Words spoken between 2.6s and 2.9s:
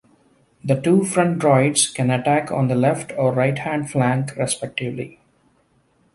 the